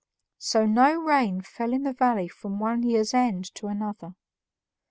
So 0.39 0.65
no 0.65 0.99
rain 0.99 1.41
fell 1.41 1.73
in 1.73 1.83
the 1.83 1.93
valley 1.93 2.27
from 2.27 2.57
one 2.59 2.81
year's 2.81 3.13
end 3.13 3.53
to 3.53 3.67
another. 3.67 4.15